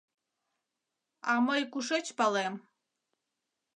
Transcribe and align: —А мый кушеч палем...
—А 1.31 1.33
мый 1.47 1.61
кушеч 1.71 2.05
палем... 2.17 2.53